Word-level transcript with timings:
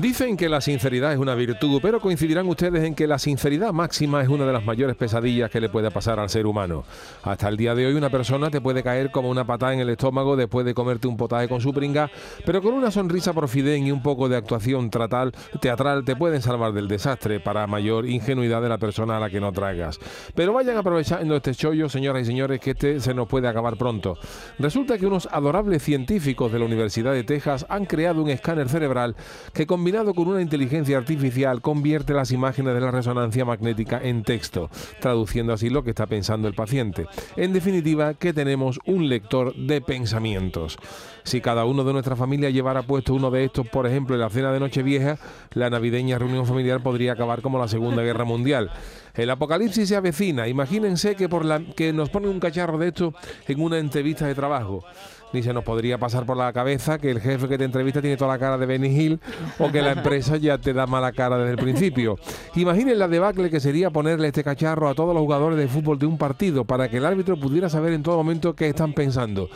Dicen 0.00 0.38
que 0.38 0.48
la 0.48 0.62
sinceridad 0.62 1.12
es 1.12 1.18
una 1.18 1.34
virtud, 1.34 1.78
pero 1.82 2.00
coincidirán 2.00 2.48
ustedes 2.48 2.82
en 2.82 2.94
que 2.94 3.06
la 3.06 3.18
sinceridad 3.18 3.74
máxima 3.74 4.22
es 4.22 4.28
una 4.28 4.46
de 4.46 4.52
las 4.52 4.64
mayores 4.64 4.96
pesadillas 4.96 5.50
que 5.50 5.60
le 5.60 5.68
puede 5.68 5.90
pasar 5.90 6.18
al 6.18 6.30
ser 6.30 6.46
humano. 6.46 6.84
Hasta 7.22 7.48
el 7.48 7.58
día 7.58 7.74
de 7.74 7.86
hoy 7.86 7.94
una 7.94 8.08
persona 8.08 8.48
te 8.48 8.62
puede 8.62 8.82
caer 8.82 9.10
como 9.10 9.28
una 9.28 9.44
patada 9.44 9.74
en 9.74 9.80
el 9.80 9.90
estómago 9.90 10.34
después 10.34 10.64
de 10.64 10.72
comerte 10.72 11.08
un 11.08 11.18
potaje 11.18 11.46
con 11.46 11.60
su 11.60 11.74
pringa, 11.74 12.10
pero 12.46 12.62
con 12.62 12.72
una 12.72 12.90
sonrisa 12.90 13.34
profiden 13.34 13.86
y 13.86 13.92
un 13.92 14.02
poco 14.02 14.30
de 14.30 14.36
actuación 14.36 14.88
tratal, 14.88 15.32
teatral 15.60 16.04
te 16.06 16.16
pueden 16.16 16.40
salvar 16.40 16.72
del 16.72 16.88
desastre 16.88 17.38
para 17.38 17.66
mayor 17.66 18.08
ingenuidad 18.08 18.62
de 18.62 18.70
la 18.70 18.78
persona 18.78 19.18
a 19.18 19.20
la 19.20 19.28
que 19.28 19.40
no 19.40 19.52
tragas. 19.52 20.00
Pero 20.34 20.54
vayan 20.54 20.78
aprovechando 20.78 21.36
este 21.36 21.54
chollo, 21.54 21.90
señoras 21.90 22.22
y 22.22 22.26
señores, 22.26 22.60
que 22.60 22.70
este 22.70 22.98
se 22.98 23.12
nos 23.12 23.28
puede 23.28 23.46
acabar 23.46 23.76
pronto. 23.76 24.16
Resulta 24.58 24.96
que 24.96 25.06
unos 25.06 25.28
adorables 25.30 25.82
científicos 25.82 26.50
de 26.50 26.60
la 26.60 26.64
Universidad 26.64 27.12
de 27.12 27.24
Texas 27.24 27.66
han 27.68 27.84
creado 27.84 28.22
un 28.22 28.30
escáner 28.30 28.70
cerebral 28.70 29.16
que 29.52 29.66
combinado 29.82 30.14
con 30.14 30.28
una 30.28 30.40
inteligencia 30.40 30.96
artificial 30.96 31.60
convierte 31.60 32.14
las 32.14 32.30
imágenes 32.30 32.72
de 32.72 32.80
la 32.80 32.92
resonancia 32.92 33.44
magnética 33.44 34.00
en 34.00 34.22
texto, 34.22 34.70
traduciendo 35.00 35.52
así 35.52 35.70
lo 35.70 35.82
que 35.82 35.90
está 35.90 36.06
pensando 36.06 36.46
el 36.46 36.54
paciente. 36.54 37.08
En 37.34 37.52
definitiva, 37.52 38.14
que 38.14 38.32
tenemos 38.32 38.78
un 38.86 39.08
lector 39.08 39.56
de 39.56 39.80
pensamientos. 39.80 40.78
Si 41.24 41.40
cada 41.40 41.64
uno 41.64 41.82
de 41.82 41.94
nuestra 41.94 42.14
familia 42.14 42.50
llevara 42.50 42.82
puesto 42.82 43.12
uno 43.12 43.32
de 43.32 43.42
estos, 43.42 43.66
por 43.66 43.88
ejemplo, 43.88 44.14
en 44.14 44.20
la 44.20 44.30
cena 44.30 44.52
de 44.52 44.60
Nochevieja, 44.60 45.18
la 45.52 45.68
navideña 45.68 46.16
reunión 46.16 46.46
familiar 46.46 46.80
podría 46.80 47.14
acabar 47.14 47.42
como 47.42 47.58
la 47.58 47.66
Segunda 47.66 48.04
Guerra 48.04 48.24
Mundial. 48.24 48.70
El 49.14 49.30
apocalipsis 49.30 49.88
se 49.88 49.96
avecina. 49.96 50.48
Imagínense 50.48 51.14
que, 51.14 51.28
por 51.28 51.44
la, 51.44 51.60
que 51.60 51.92
nos 51.92 52.08
ponen 52.08 52.30
un 52.30 52.40
cacharro 52.40 52.78
de 52.78 52.88
esto 52.88 53.14
en 53.46 53.60
una 53.60 53.78
entrevista 53.78 54.26
de 54.26 54.34
trabajo 54.34 54.84
ni 55.32 55.42
se 55.42 55.52
nos 55.52 55.64
podría 55.64 55.98
pasar 55.98 56.26
por 56.26 56.36
la 56.36 56.52
cabeza 56.52 56.98
que 56.98 57.10
el 57.10 57.20
jefe 57.20 57.48
que 57.48 57.58
te 57.58 57.64
entrevista 57.64 58.00
tiene 58.00 58.16
toda 58.16 58.32
la 58.32 58.38
cara 58.38 58.58
de 58.58 58.66
Benny 58.66 58.88
Hill 58.88 59.20
o 59.58 59.70
que 59.70 59.82
la 59.82 59.92
empresa 59.92 60.36
ya 60.36 60.58
te 60.58 60.72
da 60.72 60.86
mala 60.86 61.12
cara 61.12 61.38
desde 61.38 61.52
el 61.52 61.56
principio. 61.56 62.18
Imaginen 62.54 62.98
la 62.98 63.08
debacle 63.08 63.50
que 63.50 63.60
sería 63.60 63.90
ponerle 63.90 64.28
este 64.28 64.44
cacharro 64.44 64.88
a 64.88 64.94
todos 64.94 65.14
los 65.14 65.22
jugadores 65.22 65.58
de 65.58 65.68
fútbol 65.68 65.98
de 65.98 66.06
un 66.06 66.18
partido 66.18 66.64
para 66.64 66.88
que 66.88 66.98
el 66.98 67.06
árbitro 67.06 67.38
pudiera 67.38 67.68
saber 67.68 67.92
en 67.92 68.02
todo 68.02 68.16
momento 68.16 68.54
qué 68.54 68.68
están 68.68 68.92
pensando. 68.92 69.48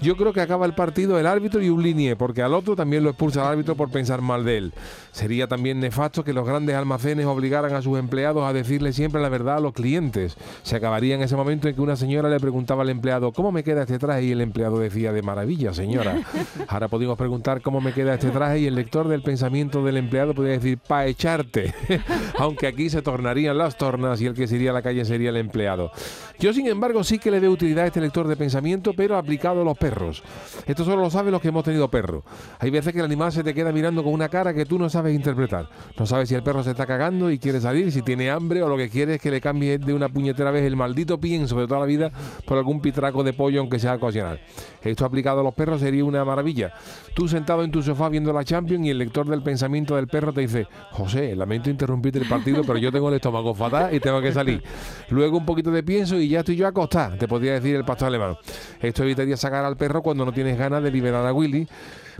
Yo 0.00 0.16
creo 0.16 0.32
que 0.32 0.40
acaba 0.40 0.66
el 0.66 0.74
partido 0.74 1.18
el 1.18 1.26
árbitro 1.26 1.62
y 1.62 1.68
un 1.68 1.82
línea, 1.82 2.16
porque 2.16 2.42
al 2.42 2.54
otro 2.54 2.74
también 2.74 3.04
lo 3.04 3.10
expulsa 3.10 3.42
el 3.42 3.48
árbitro 3.48 3.76
por 3.76 3.90
pensar 3.90 4.20
mal 4.20 4.44
de 4.44 4.58
él. 4.58 4.72
Sería 5.12 5.46
también 5.46 5.80
nefasto 5.80 6.24
que 6.24 6.32
los 6.32 6.46
grandes 6.46 6.74
almacenes 6.74 7.26
obligaran 7.26 7.74
a 7.74 7.82
sus 7.82 7.98
empleados 7.98 8.44
a 8.44 8.52
decirle 8.52 8.92
siempre 9.00 9.22
la 9.22 9.30
verdad 9.30 9.56
a 9.56 9.60
los 9.60 9.72
clientes. 9.72 10.36
Se 10.62 10.76
acabaría 10.76 11.14
en 11.14 11.22
ese 11.22 11.34
momento 11.34 11.68
en 11.68 11.74
que 11.74 11.80
una 11.80 11.96
señora 11.96 12.28
le 12.28 12.38
preguntaba 12.38 12.82
al 12.82 12.90
empleado 12.90 13.32
¿cómo 13.32 13.50
me 13.50 13.64
queda 13.64 13.80
este 13.82 13.98
traje? 13.98 14.24
y 14.24 14.32
el 14.32 14.42
empleado 14.42 14.78
decía 14.78 15.10
de 15.10 15.22
maravilla, 15.22 15.72
señora. 15.72 16.20
Ahora 16.68 16.88
podemos 16.88 17.16
preguntar 17.16 17.62
cómo 17.62 17.80
me 17.80 17.94
queda 17.94 18.12
este 18.12 18.28
traje 18.28 18.58
y 18.58 18.66
el 18.66 18.74
lector 18.74 19.08
del 19.08 19.22
pensamiento 19.22 19.82
del 19.82 19.96
empleado 19.96 20.34
podría 20.34 20.52
decir 20.52 20.76
pa 20.76 21.06
echarte. 21.06 21.72
Aunque 22.38 22.66
aquí 22.66 22.90
se 22.90 23.00
tornarían 23.00 23.56
las 23.56 23.78
tornas 23.78 24.20
y 24.20 24.26
el 24.26 24.34
que 24.34 24.46
sería 24.46 24.72
a 24.72 24.74
la 24.74 24.82
calle 24.82 25.02
sería 25.06 25.30
el 25.30 25.38
empleado. 25.38 25.90
Yo, 26.38 26.52
sin 26.52 26.66
embargo, 26.66 27.02
sí 27.02 27.18
que 27.18 27.30
le 27.30 27.40
veo 27.40 27.52
utilidad 27.52 27.84
a 27.84 27.86
este 27.86 28.02
lector 28.02 28.28
de 28.28 28.36
pensamiento, 28.36 28.92
pero 28.94 29.16
aplicado 29.16 29.62
a 29.62 29.64
los 29.64 29.78
perros. 29.78 30.22
Esto 30.66 30.84
solo 30.84 31.00
lo 31.00 31.10
saben 31.10 31.32
los 31.32 31.40
que 31.40 31.48
hemos 31.48 31.64
tenido 31.64 31.90
perro. 31.90 32.22
Hay 32.58 32.68
veces 32.70 32.92
que 32.92 32.98
el 32.98 33.06
animal 33.06 33.32
se 33.32 33.42
te 33.42 33.54
queda 33.54 33.72
mirando 33.72 34.04
con 34.04 34.12
una 34.12 34.28
cara 34.28 34.52
que 34.52 34.66
tú 34.66 34.78
no 34.78 34.90
sabes 34.90 35.14
interpretar. 35.14 35.68
No 35.98 36.04
sabes 36.04 36.28
si 36.28 36.34
el 36.34 36.42
perro 36.42 36.62
se 36.62 36.72
está 36.72 36.86
cagando 36.86 37.30
y 37.30 37.38
quiere 37.38 37.60
salir, 37.60 37.90
si 37.92 38.02
tiene 38.02 38.30
hambre 38.30 38.62
o 38.62 38.68
lo 38.68 38.76
que 38.90 38.98
quiere 38.98 39.14
es 39.14 39.20
que 39.20 39.30
le 39.30 39.40
cambie 39.40 39.78
de 39.78 39.94
una 39.94 40.08
puñetera 40.08 40.50
vez 40.50 40.64
el 40.64 40.76
maldito 40.76 41.20
pienso 41.20 41.58
de 41.60 41.66
toda 41.66 41.80
la 41.80 41.86
vida 41.86 42.10
por 42.44 42.58
algún 42.58 42.80
pitraco 42.80 43.22
de 43.22 43.32
pollo 43.32 43.60
aunque 43.60 43.78
sea 43.78 43.94
ocasional. 43.94 44.40
Esto 44.82 45.04
aplicado 45.04 45.40
a 45.40 45.42
los 45.42 45.54
perros 45.54 45.80
sería 45.80 46.04
una 46.04 46.24
maravilla. 46.24 46.72
Tú 47.14 47.28
sentado 47.28 47.62
en 47.62 47.70
tu 47.70 47.82
sofá 47.82 48.08
viendo 48.08 48.32
la 48.32 48.44
Champions 48.44 48.86
y 48.86 48.90
el 48.90 48.98
lector 48.98 49.28
del 49.28 49.42
pensamiento 49.42 49.96
del 49.96 50.08
perro 50.08 50.32
te 50.32 50.42
dice, 50.42 50.66
José, 50.90 51.36
lamento 51.36 51.70
interrumpirte 51.70 52.18
el 52.18 52.28
partido, 52.28 52.62
pero 52.64 52.78
yo 52.78 52.90
tengo 52.90 53.08
el 53.08 53.14
estómago 53.14 53.54
fatal 53.54 53.94
y 53.94 54.00
tengo 54.00 54.20
que 54.20 54.32
salir. 54.32 54.62
Luego 55.10 55.38
un 55.38 55.46
poquito 55.46 55.70
de 55.70 55.82
pienso 55.82 56.18
y 56.18 56.28
ya 56.28 56.40
estoy 56.40 56.56
yo 56.56 56.66
acostado, 56.66 57.16
te 57.16 57.28
podría 57.28 57.54
decir 57.54 57.76
el 57.76 57.84
pastor 57.84 58.08
alemán. 58.08 58.36
Esto 58.80 59.04
evitaría 59.04 59.36
sacar 59.36 59.64
al 59.64 59.76
perro 59.76 60.02
cuando 60.02 60.24
no 60.24 60.32
tienes 60.32 60.58
ganas 60.58 60.82
de 60.82 60.90
liberar 60.90 61.26
a 61.26 61.32
Willy, 61.32 61.68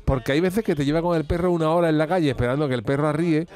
porque 0.04 0.32
hay 0.32 0.40
veces 0.40 0.64
que 0.64 0.74
te 0.74 0.84
lleva 0.84 1.02
con 1.02 1.16
el 1.16 1.24
perro 1.24 1.50
una 1.50 1.70
hora 1.70 1.88
en 1.88 1.98
la 1.98 2.06
calle 2.06 2.30
esperando 2.30 2.68
que 2.68 2.74
el 2.74 2.82
perro 2.82 3.08
arríe 3.08 3.46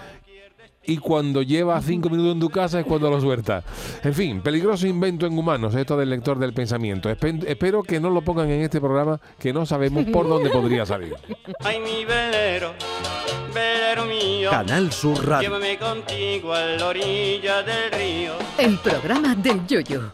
y 0.86 0.98
cuando 0.98 1.42
lleva 1.42 1.80
cinco 1.80 2.08
minutos 2.10 2.32
en 2.34 2.40
tu 2.40 2.50
casa 2.50 2.80
es 2.80 2.86
cuando 2.86 3.10
lo 3.10 3.20
suelta. 3.20 3.62
En 4.02 4.14
fin, 4.14 4.40
peligroso 4.40 4.86
invento 4.86 5.26
en 5.26 5.38
humanos, 5.38 5.74
esto 5.74 5.96
del 5.96 6.10
lector 6.10 6.38
del 6.38 6.52
pensamiento. 6.52 7.10
Espe- 7.10 7.44
espero 7.46 7.82
que 7.82 8.00
no 8.00 8.10
lo 8.10 8.22
pongan 8.22 8.50
en 8.50 8.60
este 8.62 8.80
programa, 8.80 9.20
que 9.38 9.52
no 9.52 9.64
sabemos 9.66 10.04
por 10.06 10.28
dónde 10.28 10.50
podría 10.50 10.84
salir. 10.86 11.14
Ay, 11.60 11.80
mi 11.80 12.04
velero, 12.04 12.72
velero 13.54 14.04
mío, 14.06 14.50
Canal 14.50 14.92
Sur 14.92 15.26
Radio. 15.26 15.48
llévame 15.48 15.78
contigo 15.78 16.52
a 16.52 16.60
la 16.60 16.86
orilla 16.86 17.62
del 17.62 17.90
río. 17.92 18.32
El 18.58 18.78
programa 18.78 19.34
del 19.34 19.66
Yoyo. 19.66 20.12